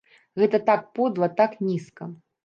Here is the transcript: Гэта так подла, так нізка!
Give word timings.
Гэта 0.43 0.59
так 0.69 0.87
подла, 0.99 1.27
так 1.41 1.53
нізка! 1.67 2.09